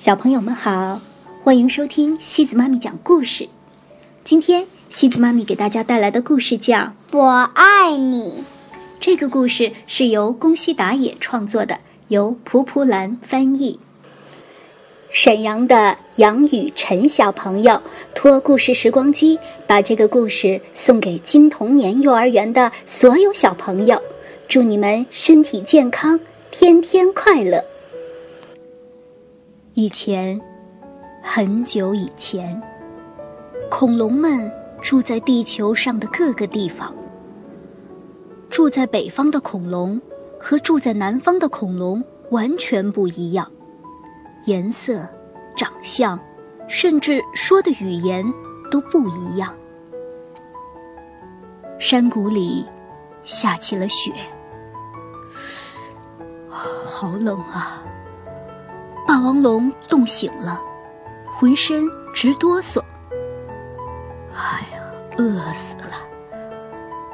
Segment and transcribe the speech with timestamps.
[0.00, 1.02] 小朋友们好，
[1.44, 3.50] 欢迎收听西子妈咪讲故事。
[4.24, 6.78] 今天西子妈咪给大家带来的故事叫
[7.12, 8.22] 《我爱你》。
[8.98, 13.78] 这个故事是由宫西达也创作的，由蒲蒲兰翻译。
[15.10, 17.82] 沈阳的杨雨辰小朋友
[18.14, 24.00] 托故事时光机把这个故事送给金童年幼儿园的所有小朋友，
[24.48, 26.18] 祝你们身体健康，
[26.50, 27.62] 天天快乐。
[29.80, 30.38] 以前，
[31.22, 32.60] 很久以前，
[33.70, 34.52] 恐龙们
[34.82, 36.94] 住在地球上的各个地方。
[38.50, 40.02] 住在北方的恐龙
[40.38, 43.50] 和住在南方的恐龙完全不一样。
[44.44, 45.08] 颜色、
[45.56, 46.20] 长相，
[46.68, 48.34] 甚至说的语言
[48.70, 49.54] 都不一样。
[51.78, 52.66] 山谷里
[53.24, 54.12] 下起了雪，
[56.84, 57.82] 好冷啊！
[59.10, 60.62] 霸王龙冻醒了，
[61.34, 62.80] 浑身直哆嗦。
[64.32, 64.80] 哎呀，
[65.18, 66.06] 饿死了！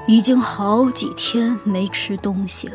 [0.06, 2.74] 已经好几天没吃东西了。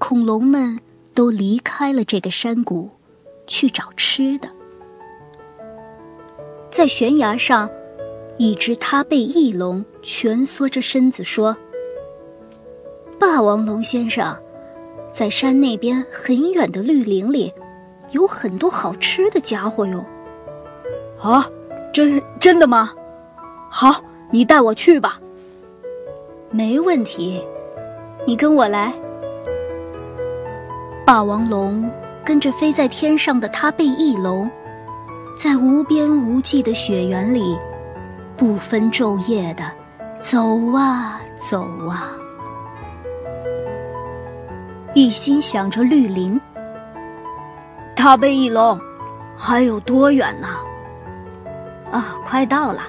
[0.00, 0.80] 恐龙们。
[1.14, 2.90] 都离开了这个山谷，
[3.46, 4.50] 去找吃的。
[6.70, 7.70] 在悬崖上，
[8.36, 11.56] 一只它背翼龙蜷缩着身子说
[13.18, 14.36] ：“霸王龙先生，
[15.16, 17.54] 在山那边很远的绿林里，
[18.10, 20.04] 有很多好吃的家伙哟。
[21.18, 21.48] ”“啊，
[21.90, 22.92] 真真的吗？
[23.70, 25.18] 好，你带我去吧。
[26.52, 27.42] ”“没问题，
[28.26, 28.92] 你跟我来。”
[31.06, 31.90] 霸王龙
[32.22, 34.50] 跟着飞在天上的它背翼龙，
[35.34, 37.56] 在无边无际的雪原里，
[38.36, 39.64] 不分昼夜的
[40.20, 40.38] 走
[40.74, 42.12] 啊走啊，
[44.96, 46.40] 一心想着绿林。
[47.94, 48.80] 它背翼龙，
[49.36, 50.48] 还有多远呢？
[51.92, 52.80] 啊，快到了！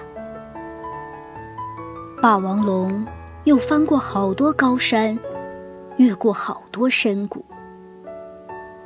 [2.22, 3.05] 霸王龙
[3.43, 5.20] 又翻过好多高山，
[5.98, 7.43] 越过好多深谷。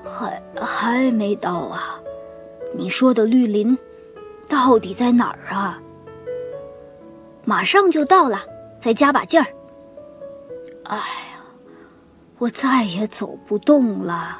[0.03, 1.99] 还还没到啊！
[2.75, 3.77] 你说的绿林
[4.49, 5.79] 到底在哪儿啊？
[7.45, 8.39] 马上就到了，
[8.79, 9.45] 再加把劲儿。
[10.85, 10.99] 哎，
[12.41, 14.39] 我再也走不动了！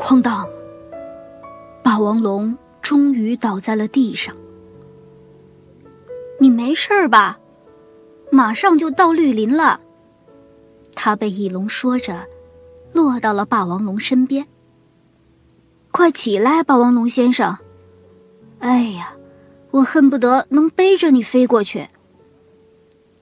[0.00, 0.48] 哐当！
[1.84, 4.34] 霸王龙终于倒在了地上。
[6.40, 7.38] 你没事吧？
[8.32, 9.78] 马上就到绿林了。
[10.96, 12.26] 他被翼龙说着。
[12.92, 14.48] 落到了霸王龙身边。
[15.92, 17.56] 快起来，霸王龙先生！
[18.58, 19.14] 哎呀，
[19.70, 21.88] 我恨不得能背着你飞过去。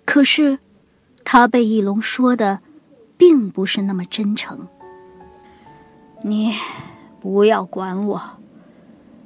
[0.07, 0.59] 可是，
[1.25, 2.61] 他被翼龙说的，
[3.17, 4.67] 并不是那么真诚。
[6.23, 6.53] 你
[7.21, 8.21] 不要管我，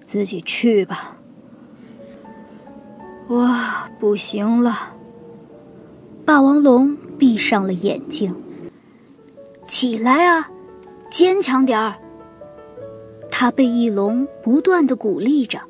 [0.04, 1.16] 自己去吧。
[3.26, 3.48] 我
[3.98, 4.94] 不行了。
[6.24, 8.34] 霸王龙闭上了眼睛。
[9.66, 10.50] 起来啊，
[11.10, 11.96] 坚强点儿！
[13.30, 15.62] 他被翼龙不断的鼓励着，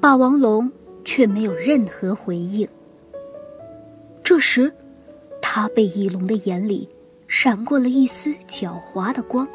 [0.00, 0.72] 霸王龙
[1.04, 2.68] 却没有任何回应。
[4.24, 4.74] 这时，
[5.58, 6.86] 他被翼龙的眼里
[7.28, 9.48] 闪过了一丝狡猾的光。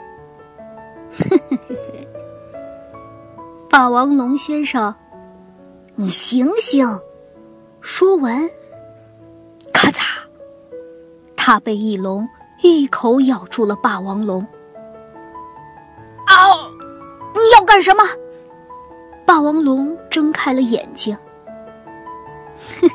[3.70, 4.96] 霸王龙先生，
[5.94, 7.00] 你醒醒！
[7.82, 8.50] 说完，
[9.72, 10.24] 咔嚓，
[11.36, 12.28] 他被翼龙。
[12.64, 14.48] 一口咬住了霸王龙。
[16.26, 16.72] 嗷！
[17.36, 18.04] 你要干什么？
[19.24, 21.16] 霸王龙睁开了眼睛。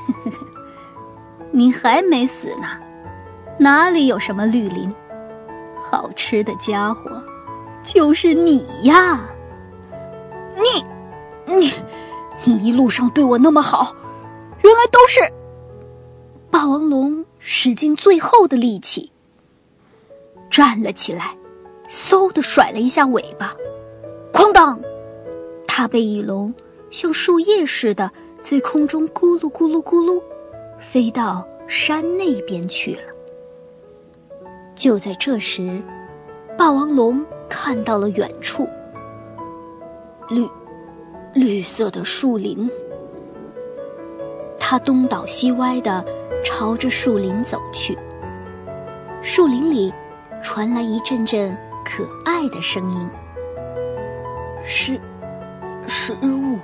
[1.53, 2.67] 你还没死呢，
[3.59, 4.95] 哪里有什么绿林？
[5.79, 7.23] 好吃的家伙，
[7.83, 9.31] 就是你呀！
[10.57, 11.73] 你，你，
[12.45, 13.95] 你一路上对我那么好，
[14.63, 15.21] 原来都是……
[16.51, 19.11] 霸王龙使尽最后的力气。
[20.51, 21.37] 站了起来，
[21.89, 23.57] 嗖的甩了一下尾巴，
[24.33, 24.81] 哐当！
[25.67, 26.55] 它被翼龙
[26.91, 28.11] 像树叶似的
[28.43, 30.23] 在空中咕噜咕噜咕噜，
[30.79, 33.16] 飞到山那边去了。
[34.77, 35.83] 就在这时，
[36.57, 38.69] 霸王龙看到了远处
[40.29, 40.49] 绿
[41.35, 42.71] 绿色的树林，
[44.57, 46.05] 它东倒西歪的
[46.45, 47.99] 朝着树林走去。
[49.23, 49.93] 树林里。
[50.43, 53.09] 传来一阵阵可爱的声音。
[54.63, 55.01] 食，
[55.89, 56.59] 食物。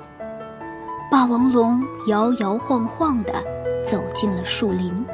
[1.10, 3.32] 霸王龙摇摇晃晃的
[3.84, 5.04] 走进了树林。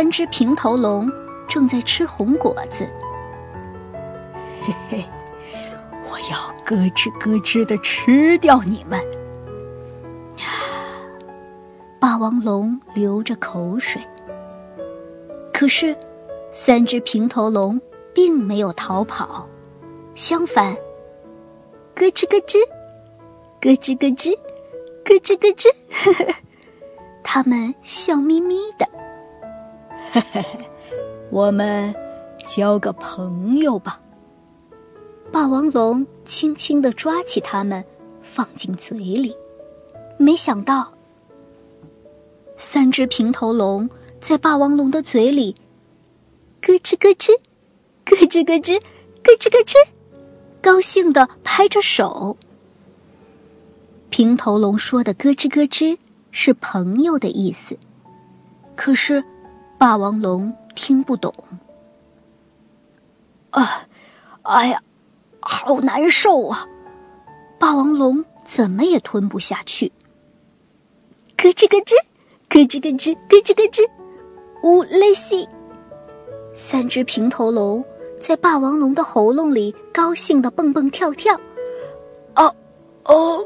[0.00, 1.12] 三只平头龙
[1.46, 2.88] 正在吃红果子，
[4.62, 5.04] 嘿嘿，
[6.08, 8.98] 我要咯吱咯吱的吃掉你们！
[12.00, 14.00] 霸王龙流着口水。
[15.52, 15.94] 可是，
[16.50, 17.78] 三只平头龙
[18.14, 19.46] 并没有逃跑，
[20.14, 20.72] 相反，
[21.94, 22.56] 咯吱咯吱，
[23.60, 24.34] 咯吱咯吱，
[25.04, 26.34] 咯吱咯吱，呵呵，
[27.22, 28.88] 他们笑眯眯的。
[30.12, 30.70] 嘿嘿嘿，
[31.30, 31.94] 我们
[32.42, 34.00] 交个朋友吧。
[35.30, 37.84] 霸王龙轻轻地抓起它们，
[38.20, 39.36] 放进嘴里，
[40.18, 40.92] 没想到，
[42.56, 45.54] 三只平头龙在霸王龙的嘴里
[46.60, 47.38] 咯吱咯吱，
[48.04, 48.80] 咯吱咯吱，
[49.22, 49.74] 咯吱咯吱，
[50.60, 52.36] 高兴地拍着手。
[54.10, 55.98] 平头龙说的“咯吱咯吱”
[56.32, 57.78] 是朋友的意思，
[58.74, 59.22] 可是
[59.80, 61.32] 霸王龙听不懂。
[63.48, 63.88] 啊，
[64.42, 64.82] 哎呀！
[65.40, 66.68] 好难受啊！
[67.58, 69.90] 霸王龙怎么也吞不下去。
[71.38, 71.94] 咯吱咯吱，
[72.50, 73.90] 咯吱咯吱，咯吱咯吱，
[74.62, 75.48] 呜嘞西！
[76.54, 77.82] 三只平头龙
[78.18, 81.40] 在霸王龙的喉咙里高兴的蹦蹦跳跳。
[82.36, 82.54] 哦
[83.04, 83.40] 哦！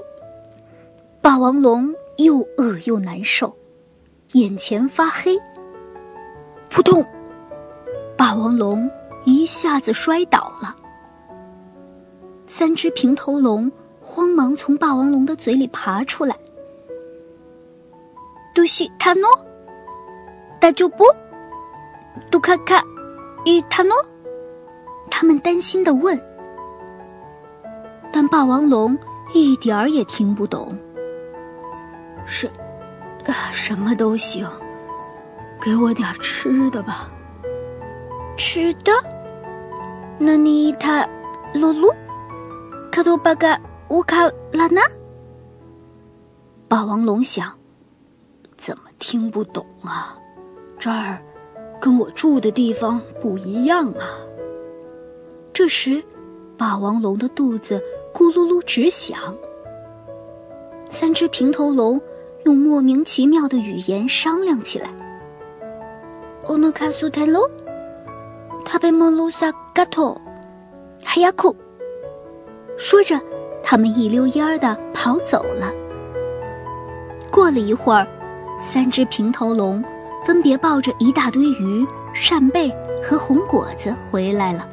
[1.20, 3.56] 霸王龙又饿又难受，
[4.32, 5.38] 眼前发黑。
[6.74, 7.06] 扑通！
[8.16, 8.90] 霸王龙
[9.22, 10.74] 一下子摔倒了。
[12.48, 16.34] 三只平头龙慌忙从霸王龙的嘴里爬出来。
[18.56, 19.28] 杜西塔诺，
[20.60, 21.06] 大舅波，
[22.28, 22.82] 杜卡卡，
[23.44, 23.94] 伊塔诺，
[25.12, 26.20] 他们担心的问。
[28.12, 28.98] 但霸王龙
[29.32, 30.76] 一点儿也听不懂。
[32.26, 32.50] 什，
[33.52, 34.48] 什么都行，
[35.64, 37.10] 给我点吃的吧。
[38.36, 38.92] 吃的？
[40.18, 41.08] 那你他，
[41.54, 41.90] 露露？
[42.92, 43.58] 卡多巴嘎
[43.88, 44.82] 乌卡拉纳，
[46.68, 47.54] 霸王龙想：
[48.58, 50.18] 怎么听不懂啊？
[50.78, 51.18] 这儿
[51.80, 54.20] 跟我住的地方不一样啊！
[55.54, 56.04] 这时，
[56.58, 57.82] 霸王龙的肚子
[58.12, 59.34] 咕噜噜直响。
[60.90, 62.00] 三只平头龙
[62.44, 64.90] 用莫名其妙的语言商量起来
[66.46, 67.48] ：“欧诺卡苏泰罗，
[68.66, 70.20] 他被莫鲁萨嘎托，
[71.02, 71.56] 海亚库。”
[72.76, 73.18] 说着，
[73.62, 75.72] 他们一溜烟儿的跑走了。
[77.30, 78.06] 过了一会儿，
[78.60, 79.82] 三只平头龙
[80.26, 82.70] 分别抱着一大堆鱼、扇贝
[83.02, 84.68] 和红果子回来了。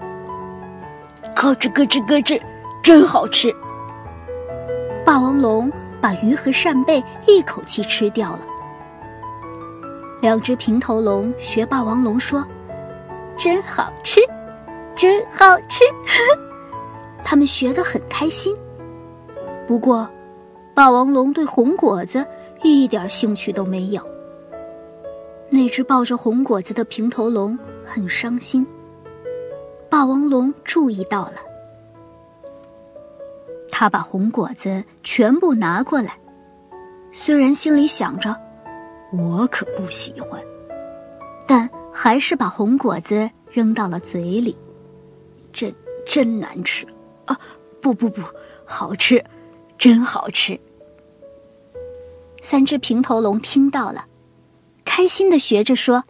[1.33, 2.41] 咯吱咯吱咯吱，
[2.83, 3.55] 真好吃！
[5.05, 5.71] 霸王龙
[6.01, 8.41] 把鱼和扇贝一口气吃掉了。
[10.21, 12.45] 两只平头龙学霸王龙说
[13.35, 14.21] ：“真好吃，
[14.95, 15.83] 真好吃。
[17.25, 18.55] ”他们学得很开心，
[19.67, 20.07] 不过，
[20.75, 22.25] 霸王龙对红果子
[22.61, 24.01] 一点兴趣都没有。
[25.49, 28.65] 那只抱着红果子的平头龙很伤心。
[29.89, 31.35] 霸王龙注意到了，
[33.69, 36.17] 他把红果子全部拿过来，
[37.11, 38.35] 虽然心里想着
[39.11, 40.41] 我可不喜欢，
[41.47, 44.57] 但还是把红果子扔到了嘴里。
[45.51, 45.75] 真
[46.05, 46.87] 真难吃。
[47.25, 47.39] 啊，
[47.81, 48.21] 不不不，
[48.65, 49.23] 好吃，
[49.77, 50.59] 真好吃！
[52.41, 54.05] 三只平头龙听到了，
[54.85, 56.03] 开心的学着说：“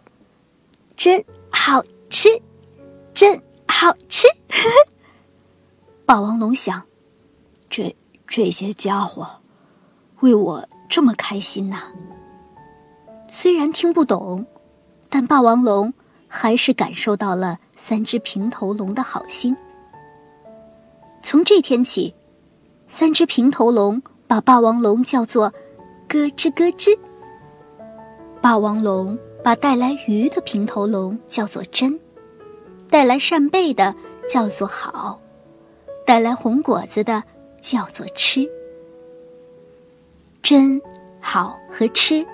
[0.96, 2.40] 真好吃，
[3.12, 4.26] 真好吃！”
[6.06, 6.82] 霸王龙想：
[7.68, 7.94] 这
[8.26, 9.28] 这些家伙
[10.20, 11.92] 为我这么开心呐。
[13.34, 14.44] 虽然听不懂，
[15.08, 15.94] 但霸王龙
[16.28, 19.56] 还是感受到了三只平头龙的好心。
[21.22, 22.14] 从这天起，
[22.90, 25.50] 三只平头龙把霸王龙叫做
[26.08, 26.98] “咯吱咯吱”。
[28.42, 31.98] 霸王龙把带来鱼的平头龙叫做“真”，
[32.90, 33.94] 带来扇贝的
[34.28, 35.18] 叫做“好”，
[36.04, 37.24] 带来红果子的
[37.62, 38.46] 叫做“吃”。
[40.44, 40.82] 真、
[41.18, 42.26] 好和吃，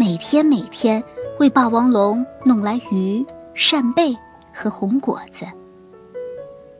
[0.00, 1.04] 每天每天
[1.38, 4.16] 为霸王龙弄来鱼、扇贝
[4.50, 5.44] 和红果子。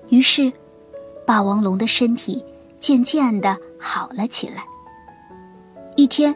[0.08, 0.50] 于是。
[1.26, 2.42] 霸王龙的身体
[2.78, 4.64] 渐渐的好了起来。
[5.96, 6.34] 一天，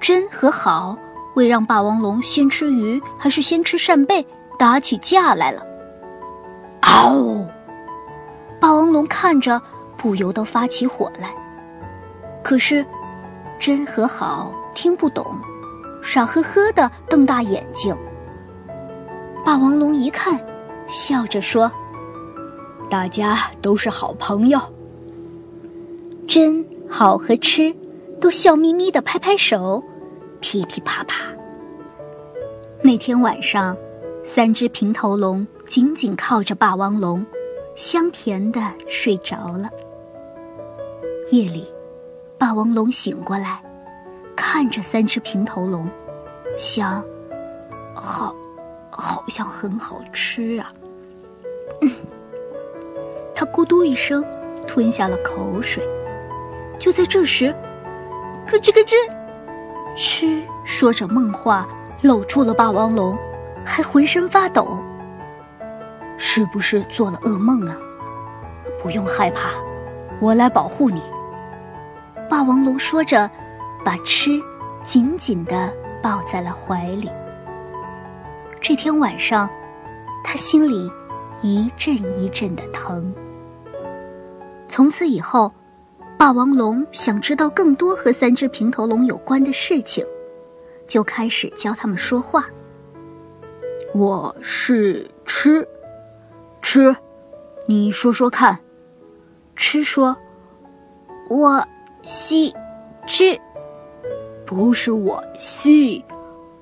[0.00, 0.98] 真和好
[1.36, 4.26] 为让霸王龙先吃鱼还是先吃扇贝
[4.58, 5.64] 打起架来了。
[6.80, 7.46] 嗷！
[8.60, 9.62] 霸王龙看着
[9.96, 11.32] 不由得发起火来。
[12.42, 12.84] 可是，
[13.60, 15.38] 真和好听不懂，
[16.04, 17.96] 傻呵呵的瞪大眼睛。
[19.42, 20.38] 霸王龙一看，
[20.86, 21.72] 笑着说
[22.90, 24.60] ：“大家都是好朋友。
[26.28, 27.74] 真好和吃
[28.20, 29.82] 都笑眯眯的拍拍手，
[30.40, 31.24] 噼噼啪啪。
[32.82, 33.74] 那天晚上，
[34.24, 37.24] 三只平头龙紧紧靠着霸王龙，
[37.76, 39.70] 香甜的睡着了。
[41.30, 41.66] 夜里，
[42.36, 43.62] 霸王龙醒过来，
[44.54, 45.90] 看着三只平头龙，
[46.56, 47.04] 想：
[47.92, 48.32] 好，
[48.88, 50.72] 好像很好吃啊。
[53.34, 54.24] 他咕嘟一声，
[54.64, 55.82] 吞下了口水。
[56.78, 57.52] 就在这时，
[58.46, 58.94] 咯吱咯吱，
[59.96, 61.66] 吃说着梦话，
[62.02, 63.18] 搂住了霸王龙，
[63.64, 64.78] 还浑身发抖。
[66.16, 67.76] 是不是做了噩梦啊？
[68.80, 69.50] 不用害怕，
[70.20, 71.02] 我来保护你。
[72.30, 73.28] 霸王龙说着，
[73.84, 74.42] 把吃
[74.82, 75.72] 紧紧的
[76.02, 77.10] 抱在了怀里。
[78.60, 79.48] 这天晚上，
[80.24, 80.90] 他心里
[81.42, 83.14] 一阵一阵的疼。
[84.68, 85.52] 从此以后，
[86.16, 90.06] 霸王龙想知道更多和三只平头龙有关的事情，
[90.88, 92.46] 就开始教他们说话。
[93.94, 95.68] 我是吃，
[96.62, 96.96] 吃，
[97.66, 98.58] 你说说看。
[99.54, 100.16] 吃说，
[101.28, 101.66] 我。
[102.06, 102.54] 吸，
[103.06, 103.40] 吃，
[104.46, 106.04] 不是我西，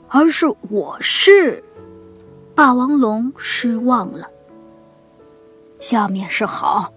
[0.08, 1.62] 而是我是。
[2.54, 4.28] 霸王龙失望了。
[5.80, 6.92] 下面是好，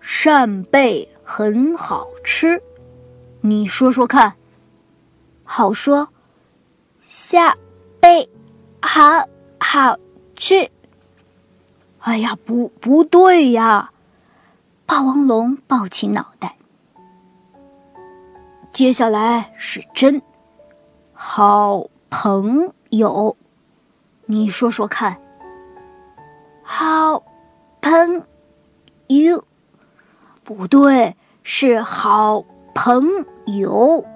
[0.00, 2.62] 扇贝很好吃，
[3.40, 4.34] 你说说看。
[5.44, 6.08] 好说，
[7.08, 7.56] 下
[8.00, 8.28] 贝
[8.80, 9.26] 好
[9.58, 9.98] 好
[10.36, 10.70] 吃。
[11.98, 13.90] 哎呀，不不对呀！
[14.86, 16.56] 霸王龙抱起脑袋。
[18.72, 20.22] 接下来是真，
[21.12, 23.36] 好朋友，
[24.24, 25.20] 你说说看。
[26.62, 27.22] 好
[27.82, 28.24] 朋
[29.08, 29.44] 友，
[30.42, 32.42] 不对，是好
[32.74, 34.06] 朋友。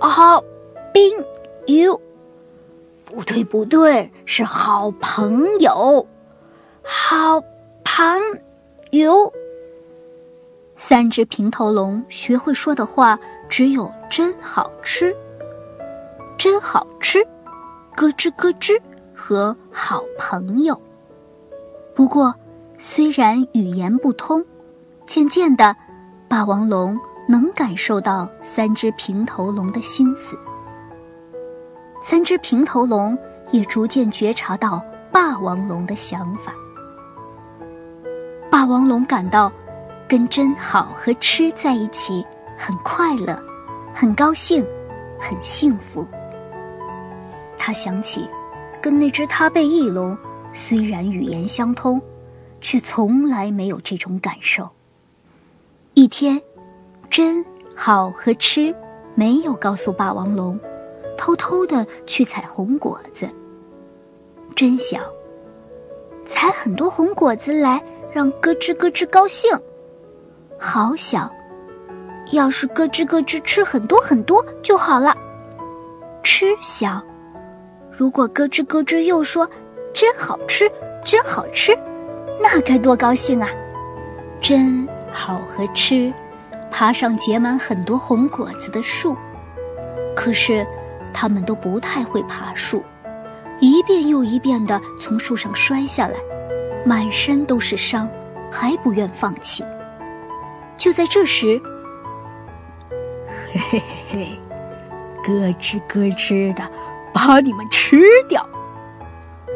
[0.00, 0.46] 好朋
[1.66, 2.00] 友，
[3.04, 6.06] 不对不对，是好朋友。
[6.82, 7.42] 好
[7.84, 8.40] 朋
[8.90, 9.30] 友。
[10.76, 13.18] 三只平头龙学会说的话
[13.56, 15.14] 只有“真好吃
[16.36, 17.24] ”“真好吃
[17.94, 18.82] ”“咯吱咯吱”
[19.14, 20.82] 和“好朋友”。
[21.94, 22.34] 不过，
[22.80, 24.44] 虽然语言不通，
[25.06, 25.76] 渐渐的，
[26.26, 30.36] 霸王龙能感受到三只平头龙的心思。
[32.02, 33.16] 三只平头龙
[33.52, 34.82] 也逐渐觉察到
[35.12, 36.52] 霸王龙的想法。
[38.50, 39.52] 霸王龙感到。
[40.06, 42.26] 跟真好和吃在一起，
[42.58, 43.40] 很快乐，
[43.94, 44.66] 很高兴，
[45.18, 46.06] 很幸福。
[47.56, 48.28] 他想起，
[48.82, 50.16] 跟那只他背翼龙，
[50.52, 52.00] 虽然语言相通，
[52.60, 54.68] 却从来没有这种感受。
[55.94, 56.42] 一天，
[57.10, 57.44] 真
[57.74, 58.74] 好和吃
[59.14, 60.58] 没有告诉霸王龙，
[61.16, 63.28] 偷偷的去采红果子。
[64.54, 65.02] 真想，
[66.26, 67.82] 采很多红果子来
[68.12, 69.50] 让咯吱咯吱高兴。
[70.58, 71.30] 好想，
[72.32, 75.16] 要是咯吱咯吱吃很多很多就好了。
[76.22, 77.02] 吃想，
[77.90, 79.48] 如果咯吱咯吱又说
[79.92, 80.70] “真好吃，
[81.04, 81.76] 真好吃”，
[82.40, 83.48] 那该多高兴啊！
[84.40, 86.12] 真好和吃，
[86.70, 89.16] 爬上结满很多红果子的树，
[90.16, 90.66] 可是
[91.12, 92.82] 他们都不太会爬树，
[93.60, 96.14] 一遍又一遍的从树上摔下来，
[96.84, 98.08] 满身都是伤，
[98.50, 99.62] 还不愿放弃。
[100.76, 101.60] 就在这时，
[103.54, 104.38] 嘿嘿嘿，
[105.24, 106.68] 咯吱咯吱的
[107.12, 108.44] 把你们吃掉。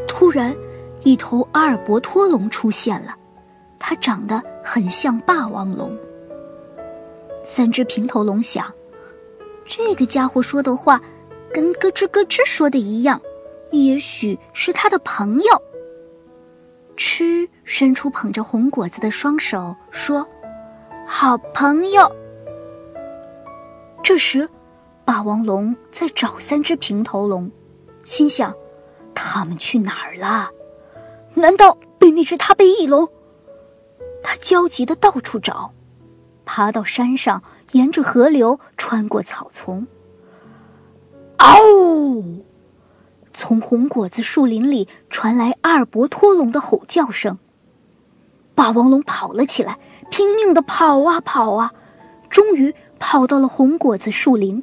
[0.07, 0.55] 突然，
[1.02, 3.17] 一头阿尔伯托龙出现了，
[3.81, 5.99] 它长得很像霸王龙。
[7.45, 8.73] 三只平头龙想，
[9.64, 11.00] 这个家伙说的话
[11.52, 13.21] 跟咯吱咯吱说的一样，
[13.73, 15.62] 也许是他的朋友。
[16.97, 20.25] 吃伸出捧着红果子的双手说。
[21.05, 22.12] 好朋友。
[24.19, 24.49] 时，
[25.05, 27.51] 霸王龙在找三只平头龙，
[28.05, 28.55] 心想：
[29.15, 30.51] 他们去哪儿了？
[31.35, 33.09] 难道被那只他被翼龙？
[34.23, 35.73] 他焦急的到处找，
[36.45, 39.87] 爬到山上，沿着河流，穿过草丛。
[41.39, 42.43] 嗷！
[43.33, 47.39] 从红果子树林里传来阿尔伯托龙的吼叫声。
[48.55, 49.79] 霸王龙跑了起来。
[50.11, 51.75] 拼命的跑啊跑啊，
[52.31, 54.62] 终于跑到了红果子树林。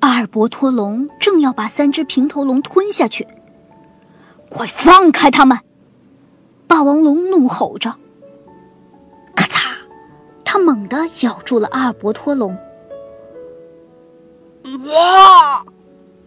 [0.00, 3.28] 阿尔伯托龙正要把三只平头龙吞下去，
[4.48, 5.58] 快放开他们！
[6.66, 7.94] 霸王龙怒吼着，
[9.36, 9.74] 咔嚓，
[10.44, 12.56] 他猛地咬住了阿尔伯托龙。
[14.86, 15.64] 哇！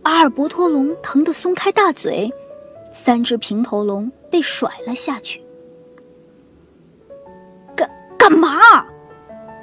[0.04, 2.32] 阿尔伯托龙疼得松开大嘴，
[2.94, 5.42] 三只平头龙被甩了下去。
[7.76, 8.86] 干干嘛？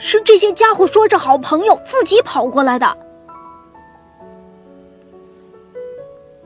[0.04, 2.99] 是这些家伙说着好朋友，自己跑过来的。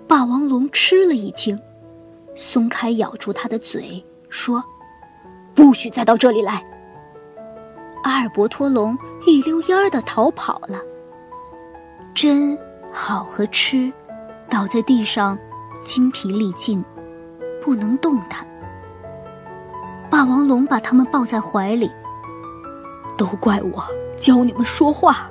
[0.07, 1.59] 霸王龙吃了一惊，
[2.35, 4.63] 松开咬住他的嘴，说
[5.57, 6.63] ：“不许再到这里来！”
[8.05, 8.97] 阿尔伯托龙
[9.27, 10.79] 一溜烟儿的逃跑了。
[12.15, 12.59] 真
[12.93, 13.91] 好和吃，
[14.51, 15.39] 倒在地上，
[15.83, 16.85] 精疲力尽，
[17.65, 18.47] 不能动弹。
[20.11, 21.91] 霸王龙把他们抱在怀里。
[23.17, 23.85] 都怪我
[24.19, 25.31] 教你们说话。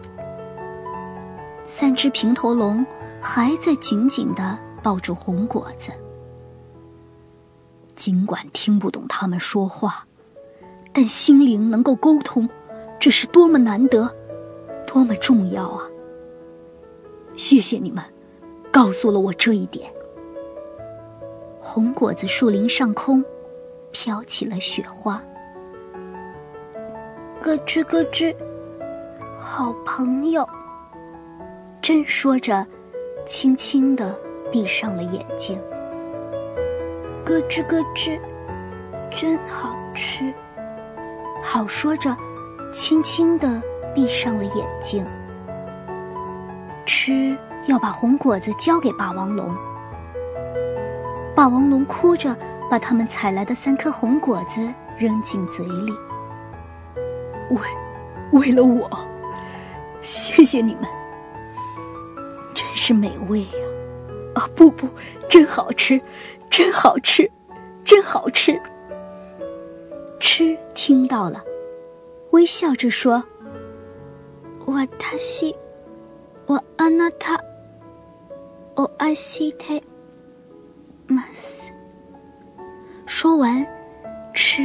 [1.65, 2.85] 三只平头龙
[3.21, 5.91] 还在紧紧的抱住红果子。
[7.95, 10.05] 尽管听不懂他们说话，
[10.93, 12.49] 但心灵能够沟通，
[12.99, 14.13] 这是多么难得，
[14.85, 15.85] 多么重要啊！
[17.35, 18.03] 谢谢你们，
[18.71, 19.91] 告诉了我这一点。
[21.61, 23.23] 红果子树林上空，
[23.91, 25.23] 飘起了雪花。
[27.45, 28.35] 咯吱咯吱，
[29.37, 30.49] 好朋友。
[31.79, 32.65] 真说着，
[33.27, 34.19] 轻轻的
[34.51, 35.55] 闭上了眼睛。
[37.23, 38.19] 咯吱咯吱，
[39.11, 40.33] 真好吃。
[41.43, 42.17] 好说着，
[42.73, 43.61] 轻轻的
[43.93, 45.05] 闭上了眼睛。
[46.87, 47.37] 吃
[47.67, 49.55] 要把红果子交给霸王龙。
[51.35, 52.35] 霸王龙哭着
[52.71, 55.93] 把他们采来的三颗红果子扔进嘴里。
[57.49, 57.59] 为，
[58.31, 58.89] 为了我，
[60.01, 60.83] 谢谢你们，
[62.53, 63.65] 真是美味呀！
[64.35, 64.87] 啊，不不，
[65.29, 66.01] 真好吃，
[66.49, 67.29] 真好吃，
[67.83, 68.59] 真好吃。
[70.19, 71.43] 吃听到了，
[72.31, 73.23] 微笑着说
[74.65, 75.55] ：“我他西。”
[76.47, 77.39] 我阿那塔，
[78.75, 79.81] 我爱西泰，
[81.07, 81.71] 马斯。
[83.07, 83.65] 说完，
[84.31, 84.61] 吃，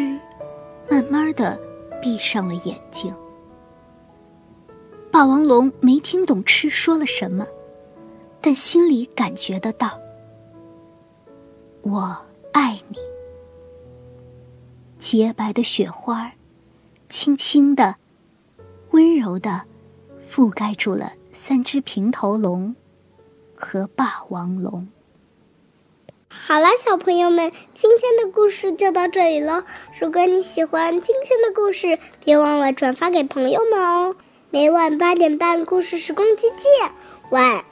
[0.91, 1.59] 慢慢的
[2.01, 3.15] 闭上了眼睛。
[5.11, 7.47] 霸王龙没听懂吃说了什么，
[8.41, 9.99] 但心里感觉得到。
[11.83, 12.17] 我
[12.53, 12.97] 爱你。
[14.99, 16.31] 洁白的雪花，
[17.09, 17.97] 轻轻的，
[18.91, 19.63] 温柔的，
[20.31, 21.13] 覆盖住了。
[21.33, 22.77] 三只平头龙
[23.57, 24.87] 和霸王龙。
[26.33, 29.65] 好了，小朋友们，今天的故事就到这里了。
[30.01, 34.15] 如果你喜欢今天的故事，别忘了转发给朋友们哦。
[34.51, 36.93] 每晚八点半，故事时光机见，
[37.31, 37.65] 晚。